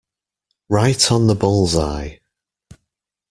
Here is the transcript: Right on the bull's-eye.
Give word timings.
Right 0.67 1.11
on 1.11 1.27
the 1.27 1.35
bull's-eye. 1.35 2.17